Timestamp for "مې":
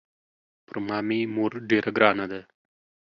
1.07-1.19